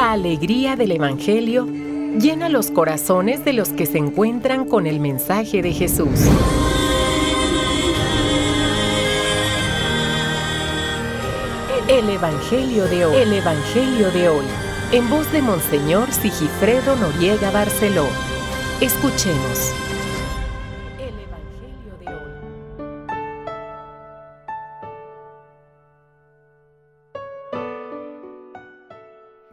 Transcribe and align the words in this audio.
La 0.00 0.12
alegría 0.12 0.76
del 0.76 0.92
Evangelio 0.92 1.66
llena 1.66 2.48
los 2.48 2.70
corazones 2.70 3.44
de 3.44 3.52
los 3.52 3.68
que 3.68 3.84
se 3.84 3.98
encuentran 3.98 4.64
con 4.64 4.86
el 4.86 4.98
mensaje 4.98 5.60
de 5.60 5.74
Jesús. 5.74 6.08
El 11.86 12.08
Evangelio 12.08 12.86
de 12.86 13.04
hoy. 13.04 13.14
El 13.14 13.32
Evangelio 13.34 14.10
de 14.10 14.30
hoy. 14.30 14.44
En 14.90 15.10
voz 15.10 15.30
de 15.32 15.42
Monseñor 15.42 16.10
Sigifredo 16.10 16.96
Noriega 16.96 17.50
Barceló. 17.50 18.06
Escuchemos. 18.80 19.89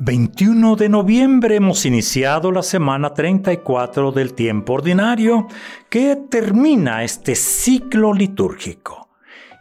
21 0.07 0.77
de 0.77 0.87
noviembre 0.87 1.57
hemos 1.57 1.85
iniciado 1.85 2.53
la 2.53 2.63
semana 2.63 3.13
34 3.13 4.13
del 4.13 4.33
tiempo 4.35 4.75
ordinario 4.75 5.47
que 5.89 6.15
termina 6.15 7.03
este 7.03 7.35
ciclo 7.35 8.13
litúrgico. 8.13 9.09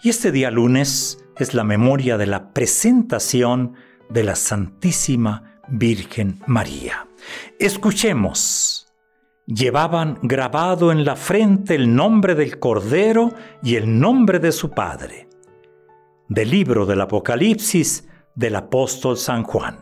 Y 0.04 0.10
este 0.10 0.30
día 0.30 0.52
lunes 0.52 1.18
es 1.36 1.52
la 1.52 1.64
memoria 1.64 2.16
de 2.16 2.28
la 2.28 2.52
presentación 2.52 3.74
de 4.08 4.22
la 4.22 4.36
Santísima 4.36 5.58
Virgen 5.66 6.38
María. 6.46 7.08
Escuchemos. 7.58 8.86
Llevaban 9.46 10.20
grabado 10.22 10.92
en 10.92 11.04
la 11.04 11.16
frente 11.16 11.74
el 11.74 11.92
nombre 11.92 12.36
del 12.36 12.60
Cordero 12.60 13.34
y 13.64 13.74
el 13.74 13.98
nombre 13.98 14.38
de 14.38 14.52
su 14.52 14.70
Padre. 14.70 15.28
Del 16.28 16.50
libro 16.52 16.86
del 16.86 17.00
Apocalipsis 17.00 18.06
del 18.36 18.54
apóstol 18.54 19.16
San 19.16 19.42
Juan 19.42 19.80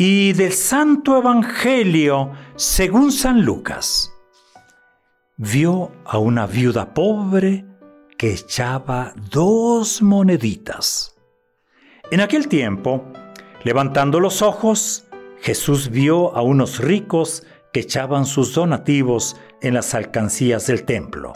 y 0.00 0.32
del 0.32 0.52
Santo 0.52 1.18
Evangelio 1.18 2.30
según 2.54 3.10
San 3.10 3.44
Lucas. 3.44 4.12
Vio 5.36 5.90
a 6.04 6.18
una 6.18 6.46
viuda 6.46 6.94
pobre 6.94 7.64
que 8.16 8.32
echaba 8.32 9.12
dos 9.32 10.00
moneditas. 10.00 11.16
En 12.12 12.20
aquel 12.20 12.46
tiempo, 12.46 13.12
levantando 13.64 14.20
los 14.20 14.40
ojos, 14.40 15.08
Jesús 15.40 15.90
vio 15.90 16.32
a 16.36 16.42
unos 16.42 16.78
ricos 16.78 17.44
que 17.72 17.80
echaban 17.80 18.24
sus 18.24 18.54
donativos 18.54 19.34
en 19.62 19.74
las 19.74 19.96
alcancías 19.96 20.68
del 20.68 20.84
templo. 20.84 21.32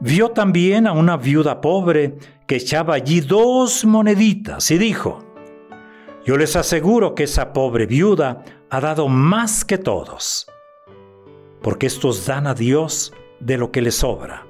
Vio 0.00 0.30
también 0.30 0.88
a 0.88 0.92
una 0.92 1.16
viuda 1.16 1.60
pobre 1.60 2.18
que 2.48 2.56
echaba 2.56 2.94
allí 2.94 3.20
dos 3.20 3.84
moneditas 3.84 4.72
y 4.72 4.78
dijo, 4.78 5.29
yo 6.24 6.36
les 6.36 6.56
aseguro 6.56 7.14
que 7.14 7.24
esa 7.24 7.52
pobre 7.52 7.86
viuda 7.86 8.44
ha 8.68 8.80
dado 8.80 9.08
más 9.08 9.64
que 9.64 9.78
todos, 9.78 10.46
porque 11.62 11.86
estos 11.86 12.26
dan 12.26 12.46
a 12.46 12.54
Dios 12.54 13.12
de 13.40 13.56
lo 13.56 13.72
que 13.72 13.82
les 13.82 13.96
sobra. 13.96 14.46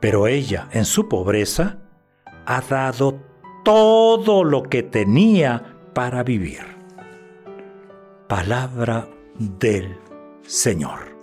Pero 0.00 0.26
ella, 0.26 0.68
en 0.72 0.84
su 0.84 1.08
pobreza, 1.08 1.78
ha 2.46 2.60
dado 2.60 3.20
todo 3.64 4.44
lo 4.44 4.62
que 4.64 4.82
tenía 4.82 5.76
para 5.94 6.22
vivir. 6.22 6.64
Palabra 8.28 9.08
del 9.38 9.98
Señor. 10.42 11.16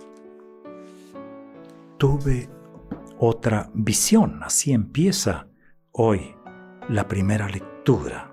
Tuve 1.98 2.48
otra 3.18 3.70
visión, 3.74 4.42
así 4.42 4.72
empieza 4.72 5.48
hoy 5.92 6.34
la 6.88 7.06
primera 7.06 7.48
lectura. 7.48 8.29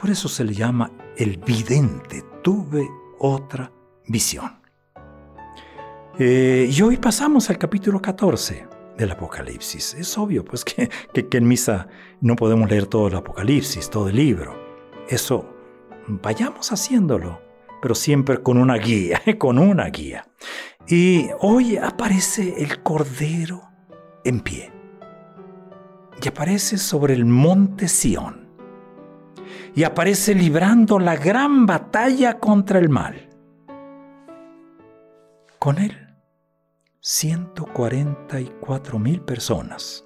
Por 0.00 0.08
eso 0.08 0.30
se 0.30 0.44
le 0.44 0.54
llama 0.54 0.90
el 1.14 1.36
vidente. 1.36 2.24
Tuve 2.42 2.88
otra 3.18 3.70
visión. 4.06 4.58
Eh, 6.18 6.70
y 6.72 6.80
hoy 6.80 6.96
pasamos 6.96 7.50
al 7.50 7.58
capítulo 7.58 8.00
14 8.00 8.66
del 8.96 9.10
Apocalipsis. 9.10 9.92
Es 9.92 10.16
obvio, 10.16 10.42
pues, 10.42 10.64
que, 10.64 10.88
que, 11.12 11.36
en 11.36 11.46
misa 11.46 11.86
no 12.22 12.34
podemos 12.34 12.70
leer 12.70 12.86
todo 12.86 13.08
el 13.08 13.14
Apocalipsis, 13.14 13.90
todo 13.90 14.08
el 14.08 14.16
libro. 14.16 14.58
Eso, 15.06 15.54
vayamos 16.08 16.72
haciéndolo, 16.72 17.42
pero 17.82 17.94
siempre 17.94 18.42
con 18.42 18.56
una 18.56 18.76
guía, 18.76 19.20
con 19.38 19.58
una 19.58 19.84
guía. 19.90 20.26
Y 20.88 21.26
hoy 21.40 21.76
aparece 21.76 22.54
el 22.56 22.82
Cordero 22.82 23.68
en 24.24 24.40
pie. 24.40 24.72
Y 26.22 26.26
aparece 26.28 26.78
sobre 26.78 27.12
el 27.12 27.26
monte 27.26 27.86
Sión 27.86 28.49
y 29.74 29.84
aparece 29.84 30.34
librando 30.34 30.98
la 30.98 31.16
gran 31.16 31.66
batalla 31.66 32.38
contra 32.38 32.78
el 32.78 32.88
mal. 32.88 33.28
Con 35.58 35.78
él, 35.78 36.16
144 37.00 38.98
mil 38.98 39.20
personas 39.22 40.04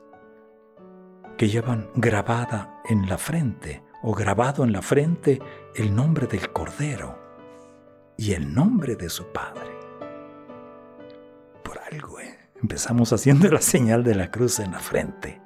que 1.37 1.49
llevan 1.49 1.91
grabada 1.95 2.81
en 2.89 3.09
la 3.09 3.19
frente 3.19 3.83
o 4.03 4.13
grabado 4.15 4.65
en 4.65 4.73
la 4.73 4.83
frente 4.83 5.41
el 5.75 5.95
nombre 5.95 6.27
del 6.27 6.53
Cordero 6.53 7.19
y 8.17 8.33
el 8.33 8.55
nombre 8.55 8.97
de 8.97 9.09
su 9.09 9.33
Padre. 9.33 9.73
Por 11.65 11.79
algo, 11.79 12.21
¿eh? 12.21 12.39
empezamos 12.61 13.13
haciendo 13.13 13.49
la 13.49 13.61
señal 13.61 14.05
de 14.05 14.15
la 14.15 14.31
cruz 14.31 14.61
en 14.61 14.73
la 14.73 14.79
frente. 14.81 15.41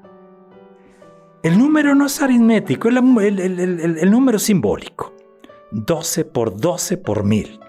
El 1.42 1.56
número 1.56 1.94
no 1.94 2.06
es 2.06 2.20
aritmético, 2.20 2.88
el, 2.88 2.96
el, 2.98 4.10
número 4.10 4.38
es 4.38 4.42
simbólico. 4.42 5.14
12 5.70 6.24
por 6.24 6.58
12 6.58 6.96
por 6.96 7.22
mil. 7.22 7.60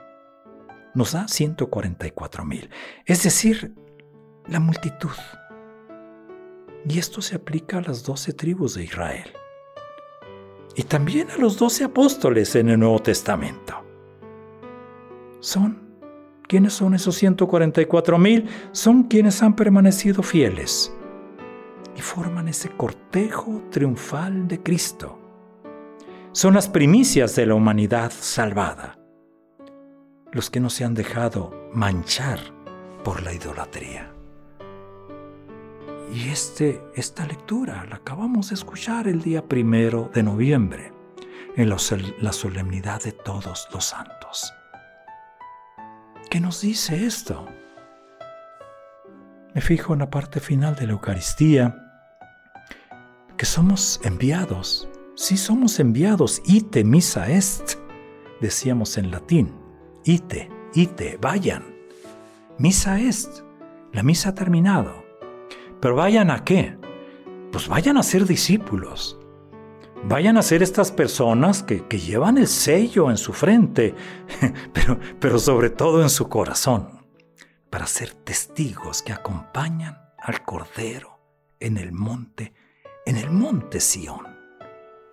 Nos 0.95 1.11
da 1.11 1.27
144 1.27 2.45
mil. 2.45 2.69
Es 3.05 3.23
decir, 3.23 3.75
la 4.47 4.59
multitud. 4.59 5.11
Y 6.87 6.97
esto 6.97 7.21
se 7.21 7.35
aplica 7.35 7.77
a 7.77 7.81
las 7.81 8.03
12 8.03 8.33
tribus 8.33 8.73
de 8.73 8.85
Israel. 8.85 9.31
Y 10.75 10.83
también 10.83 11.29
a 11.29 11.37
los 11.37 11.57
12 11.57 11.83
apóstoles 11.83 12.55
en 12.55 12.69
el 12.69 12.79
Nuevo 12.79 12.99
Testamento. 12.99 13.75
Son, 15.41 15.79
¿quiénes 16.47 16.73
son 16.73 16.95
esos 16.95 17.15
144 17.15 18.17
mil? 18.17 18.49
Son 18.71 19.03
quienes 19.03 19.43
han 19.43 19.55
permanecido 19.55 20.23
fieles 20.23 20.91
y 21.99 22.01
forman 22.01 22.47
ese 22.47 22.69
cortejo 22.69 23.61
triunfal 23.69 24.47
de 24.47 24.63
Cristo. 24.63 25.19
Son 26.31 26.53
las 26.53 26.69
primicias 26.69 27.35
de 27.35 27.45
la 27.45 27.55
humanidad 27.55 28.09
salvada, 28.09 28.97
los 30.31 30.49
que 30.49 30.61
no 30.61 30.69
se 30.69 30.85
han 30.85 30.93
dejado 30.93 31.69
manchar 31.73 32.39
por 33.03 33.21
la 33.21 33.33
idolatría. 33.33 34.13
Y 36.13 36.29
este, 36.29 36.81
esta 36.95 37.27
lectura 37.27 37.85
la 37.89 37.97
acabamos 37.97 38.47
de 38.47 38.55
escuchar 38.55 39.09
el 39.09 39.21
día 39.21 39.45
primero 39.45 40.09
de 40.13 40.23
noviembre, 40.23 40.93
en 41.57 41.67
la 41.67 42.31
solemnidad 42.31 43.03
de 43.03 43.11
todos 43.11 43.67
los 43.73 43.83
santos. 43.83 44.53
¿Qué 46.31 46.39
nos 46.39 46.61
dice 46.61 47.05
esto? 47.05 47.45
Me 49.53 49.59
fijo 49.59 49.91
en 49.91 49.99
la 49.99 50.09
parte 50.09 50.39
final 50.39 50.77
de 50.77 50.87
la 50.87 50.93
Eucaristía, 50.93 51.87
que 53.39 53.45
somos 53.45 54.01
enviados. 54.03 54.89
Sí 55.15 55.37
somos 55.37 55.79
enviados. 55.79 56.41
Ite 56.43 56.83
misa 56.83 57.31
est, 57.31 57.75
decíamos 58.41 58.97
en 58.97 59.11
latín. 59.11 59.55
Ite, 60.03 60.49
ite, 60.73 61.17
vayan. 61.21 61.63
Misa 62.57 62.99
est. 62.99 63.45
La 63.93 64.03
misa 64.03 64.29
ha 64.29 64.35
terminado. 64.35 65.05
Pero 65.79 65.95
vayan 65.95 66.31
a 66.31 66.43
qué? 66.43 66.77
Pues 67.53 67.69
vayan 67.69 67.95
a 67.95 68.03
ser 68.03 68.25
discípulos. 68.25 69.17
Vayan 70.03 70.35
a 70.35 70.41
ser 70.41 70.61
estas 70.61 70.91
personas 70.91 71.63
que, 71.63 71.87
que 71.87 71.97
llevan 71.97 72.37
el 72.37 72.47
sello 72.47 73.09
en 73.09 73.15
su 73.15 73.31
frente, 73.31 73.95
pero, 74.73 74.99
pero 75.17 75.39
sobre 75.39 75.69
todo 75.69 76.01
en 76.01 76.09
su 76.09 76.27
corazón, 76.27 77.05
para 77.69 77.87
ser 77.87 78.13
testigos 78.13 79.01
que 79.01 79.13
acompañan 79.13 79.97
al 80.17 80.43
Cordero 80.43 81.21
en 81.61 81.77
el 81.77 81.93
monte 81.93 82.53
en 83.09 83.17
el 83.17 83.31
monte 83.31 83.79
Sión, 83.79 84.21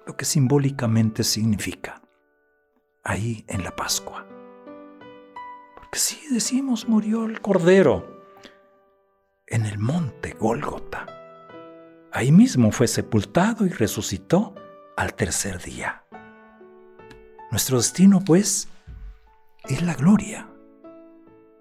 lo 0.06 0.14
que 0.18 0.26
simbólicamente 0.26 1.24
significa 1.24 2.02
ahí 3.02 3.42
en 3.48 3.64
la 3.64 3.74
Pascua. 3.74 4.26
Porque 5.74 5.98
si 5.98 6.28
decimos 6.30 6.86
murió 6.86 7.24
el 7.24 7.40
Cordero 7.40 8.20
en 9.46 9.64
el 9.64 9.78
monte 9.78 10.36
Gólgota. 10.38 11.06
Ahí 12.12 12.32
mismo 12.32 12.70
fue 12.70 12.86
sepultado 12.86 13.64
y 13.64 13.70
resucitó 13.70 14.54
al 14.98 15.14
tercer 15.14 15.62
día. 15.62 16.04
Nuestro 17.50 17.78
destino, 17.78 18.20
pues, 18.20 18.68
es 19.70 19.80
la 19.80 19.94
gloria. 19.94 20.46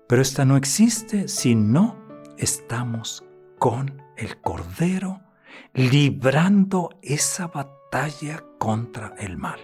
Pero 0.10 0.22
esta 0.22 0.44
no 0.44 0.58
existe 0.58 1.30
si 1.30 1.56
no 1.56 1.96
estamos 2.38 3.24
con 3.58 4.04
el 4.18 4.36
Cordero 4.42 5.25
librando 5.74 6.90
esa 7.02 7.48
batalla 7.48 8.44
contra 8.60 9.14
el 9.18 9.38
mal. 9.38 9.60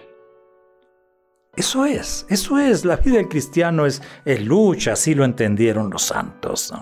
Eso 1.54 1.84
es, 1.84 2.24
eso 2.30 2.58
es, 2.58 2.84
la 2.86 2.96
vida 2.96 3.16
del 3.16 3.28
cristiano 3.28 3.84
es, 3.84 4.00
lucha, 4.40 4.94
así 4.94 5.14
lo 5.14 5.24
entendieron 5.24 5.90
los 5.90 6.02
santos, 6.02 6.72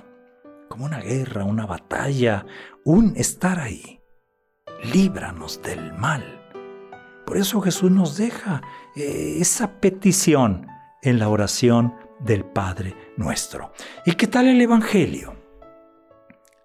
como 0.69 0.85
una 0.85 1.01
guerra, 1.01 1.45
una 1.45 1.67
batalla, 1.67 2.47
un 2.85 3.15
estar 3.17 3.59
ahí. 3.59 4.01
Líbranos 4.95 5.61
del 5.62 5.93
mal. 5.95 6.41
Por 7.27 7.37
eso 7.37 7.61
Jesús 7.61 7.91
nos 7.91 8.17
deja 8.17 8.62
eh, 8.95 9.39
esa 9.41 9.81
petición 9.81 10.67
en 11.03 11.19
la 11.19 11.29
oración 11.29 11.95
del 12.21 12.45
Padre 12.45 12.95
nuestro. 13.17 13.73
¿Y 14.07 14.12
qué 14.12 14.27
tal 14.27 14.47
el 14.47 14.61
Evangelio? 14.61 15.35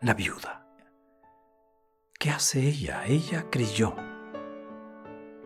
La 0.01 0.13
viuda. 0.13 0.64
¿Qué 2.25 2.31
hace 2.31 2.60
ella? 2.60 3.04
Ella 3.06 3.45
creyó. 3.51 3.94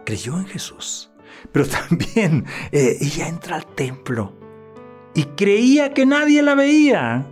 Creyó 0.05 0.37
en 0.37 0.45
Jesús. 0.45 1.11
Pero 1.51 1.65
también 1.89 2.45
eh, 2.71 2.95
ella 3.01 3.27
entra 3.27 3.57
al 3.57 3.65
templo 3.75 4.33
y 5.13 5.25
creía 5.25 5.93
que 5.93 6.05
nadie 6.05 6.41
la 6.41 6.55
veía. 6.55 7.27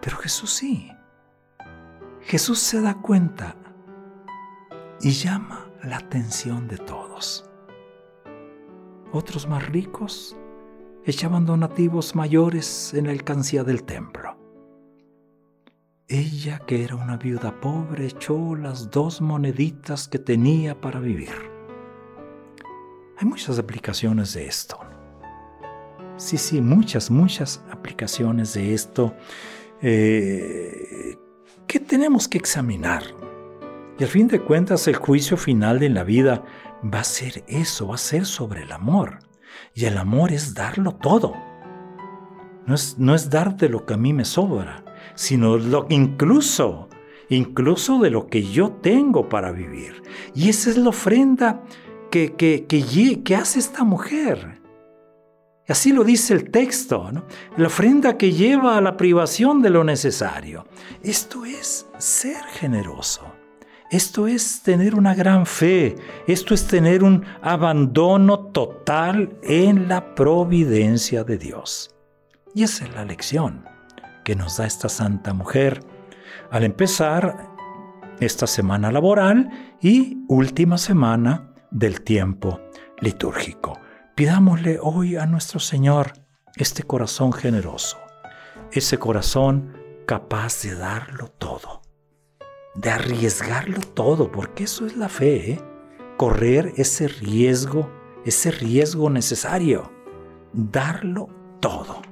Pero 0.00 0.16
Jesús 0.18 0.52
sí. 0.52 0.92
Jesús 2.20 2.60
se 2.60 2.80
da 2.80 2.94
cuenta 2.94 3.56
y 5.00 5.10
llama 5.10 5.68
la 5.82 5.96
atención 5.96 6.68
de 6.68 6.78
todos. 6.78 7.50
Otros 9.10 9.48
más 9.48 9.68
ricos 9.68 10.36
echaban 11.04 11.44
donativos 11.44 12.14
mayores 12.14 12.94
en 12.94 13.06
la 13.06 13.12
alcancía 13.12 13.64
del 13.64 13.82
templo. 13.82 14.43
Ella, 16.08 16.58
que 16.66 16.84
era 16.84 16.96
una 16.96 17.16
viuda 17.16 17.58
pobre, 17.62 18.06
echó 18.06 18.54
las 18.54 18.90
dos 18.90 19.22
moneditas 19.22 20.06
que 20.06 20.18
tenía 20.18 20.78
para 20.78 21.00
vivir. 21.00 21.32
Hay 23.16 23.26
muchas 23.26 23.58
aplicaciones 23.58 24.34
de 24.34 24.46
esto. 24.46 24.78
Sí, 26.18 26.36
sí, 26.36 26.60
muchas, 26.60 27.10
muchas 27.10 27.64
aplicaciones 27.70 28.52
de 28.52 28.74
esto 28.74 29.14
eh, 29.80 31.16
que 31.66 31.80
tenemos 31.80 32.28
que 32.28 32.36
examinar. 32.36 33.02
Y 33.98 34.02
al 34.02 34.10
fin 34.10 34.28
de 34.28 34.40
cuentas 34.40 34.86
el 34.88 34.96
juicio 34.96 35.38
final 35.38 35.78
de 35.78 35.88
la 35.88 36.04
vida 36.04 36.44
va 36.84 37.00
a 37.00 37.04
ser 37.04 37.44
eso, 37.48 37.88
va 37.88 37.94
a 37.94 37.98
ser 37.98 38.26
sobre 38.26 38.64
el 38.64 38.72
amor. 38.72 39.20
Y 39.72 39.86
el 39.86 39.96
amor 39.96 40.32
es 40.32 40.52
darlo 40.52 40.96
todo. 40.96 41.32
No 42.66 42.74
es, 42.74 42.98
no 42.98 43.14
es 43.14 43.30
lo 43.70 43.86
que 43.86 43.94
a 43.94 43.96
mí 43.96 44.12
me 44.12 44.24
sobra, 44.24 44.84
sino 45.14 45.56
lo, 45.56 45.86
incluso, 45.88 46.88
incluso 47.28 47.98
de 47.98 48.10
lo 48.10 48.26
que 48.26 48.42
yo 48.42 48.72
tengo 48.72 49.28
para 49.28 49.52
vivir. 49.52 50.02
Y 50.34 50.48
esa 50.48 50.70
es 50.70 50.76
la 50.76 50.90
ofrenda 50.90 51.62
que, 52.10 52.34
que, 52.34 52.66
que, 52.66 53.22
que 53.22 53.36
hace 53.36 53.58
esta 53.58 53.84
mujer. 53.84 54.60
Así 55.66 55.92
lo 55.92 56.04
dice 56.04 56.34
el 56.34 56.50
texto, 56.50 57.10
la 57.56 57.66
ofrenda 57.66 58.18
que 58.18 58.32
lleva 58.32 58.76
a 58.76 58.82
la 58.82 58.98
privación 58.98 59.62
de 59.62 59.70
lo 59.70 59.82
necesario. 59.82 60.66
Esto 61.02 61.46
es 61.46 61.86
ser 61.96 62.42
generoso. 62.52 63.22
Esto 63.90 64.26
es 64.26 64.62
tener 64.62 64.94
una 64.94 65.14
gran 65.14 65.46
fe, 65.46 65.94
esto 66.26 66.54
es 66.54 66.66
tener 66.66 67.04
un 67.04 67.24
abandono 67.42 68.40
total 68.46 69.36
en 69.42 69.88
la 69.88 70.14
providencia 70.14 71.22
de 71.22 71.38
Dios. 71.38 71.94
Y 72.54 72.64
esa 72.64 72.86
es 72.86 72.94
la 72.94 73.04
lección 73.04 73.73
que 74.24 74.34
nos 74.34 74.56
da 74.56 74.66
esta 74.66 74.88
santa 74.88 75.32
mujer 75.34 75.80
al 76.50 76.64
empezar 76.64 77.50
esta 78.20 78.46
semana 78.46 78.90
laboral 78.90 79.50
y 79.80 80.18
última 80.28 80.78
semana 80.78 81.52
del 81.70 82.02
tiempo 82.02 82.60
litúrgico. 83.00 83.78
Pidámosle 84.14 84.78
hoy 84.80 85.16
a 85.16 85.26
nuestro 85.26 85.60
Señor 85.60 86.12
este 86.56 86.84
corazón 86.84 87.32
generoso, 87.32 87.98
ese 88.72 88.98
corazón 88.98 89.76
capaz 90.06 90.62
de 90.62 90.74
darlo 90.74 91.28
todo 91.28 91.84
de 92.74 92.90
arriesgarlo 92.90 93.80
todo, 93.80 94.30
porque 94.30 94.64
eso 94.64 94.86
es 94.86 94.96
la 94.96 95.08
fe, 95.08 95.52
¿eh? 95.52 95.60
correr 96.16 96.72
ese 96.76 97.08
riesgo, 97.08 97.90
ese 98.24 98.50
riesgo 98.50 99.10
necesario, 99.10 99.92
darlo 100.52 101.28
todo, 101.60 102.02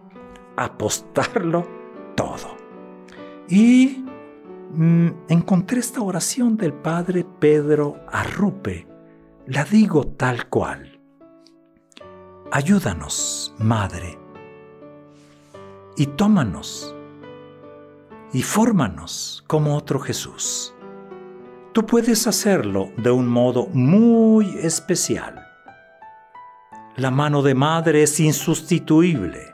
apostarlo 0.57 1.82
todo. 2.15 2.57
Y 3.49 4.05
mm, 4.75 5.09
encontré 5.29 5.81
esta 5.81 6.01
oración 6.01 6.57
del 6.57 6.73
Padre 6.73 7.27
Pedro 7.39 8.01
Arrupe, 8.09 8.87
la 9.47 9.65
digo 9.65 10.07
tal 10.07 10.49
cual. 10.49 11.01
Ayúdanos, 12.51 13.55
Madre, 13.59 14.19
y 15.97 16.07
tómanos 16.07 16.95
y 18.33 18.43
fórmanos 18.43 19.45
como 19.47 19.77
otro 19.77 20.01
Jesús. 20.01 20.75
Tú 21.73 21.87
puedes 21.87 22.27
hacerlo 22.27 22.91
de 22.97 23.11
un 23.11 23.29
modo 23.29 23.67
muy 23.69 24.59
especial. 24.59 25.47
La 26.97 27.11
mano 27.11 27.43
de 27.43 27.55
madre 27.55 28.03
es 28.03 28.21
insustituible. 28.21 29.52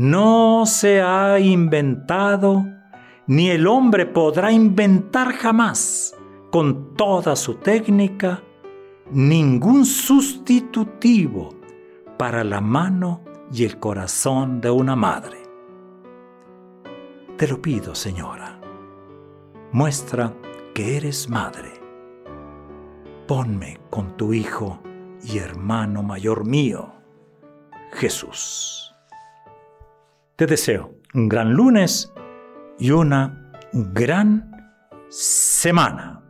No 0.00 0.64
se 0.64 1.02
ha 1.02 1.38
inventado, 1.38 2.64
ni 3.26 3.50
el 3.50 3.66
hombre 3.66 4.06
podrá 4.06 4.50
inventar 4.50 5.34
jamás, 5.34 6.16
con 6.50 6.94
toda 6.94 7.36
su 7.36 7.56
técnica, 7.56 8.42
ningún 9.10 9.84
sustitutivo 9.84 11.50
para 12.16 12.44
la 12.44 12.62
mano 12.62 13.20
y 13.52 13.66
el 13.66 13.78
corazón 13.78 14.62
de 14.62 14.70
una 14.70 14.96
madre. 14.96 15.42
Te 17.36 17.46
lo 17.46 17.60
pido, 17.60 17.94
Señora. 17.94 18.58
Muestra 19.70 20.32
que 20.74 20.96
eres 20.96 21.28
madre. 21.28 21.72
Ponme 23.28 23.78
con 23.90 24.16
tu 24.16 24.32
Hijo 24.32 24.80
y 25.22 25.36
hermano 25.36 26.02
mayor 26.02 26.46
mío, 26.46 26.90
Jesús. 27.92 28.89
Te 30.40 30.46
deseo 30.46 30.94
un 31.12 31.28
gran 31.28 31.52
lunes 31.52 32.10
y 32.78 32.92
una 32.92 33.52
gran 33.74 34.72
semana. 35.10 36.22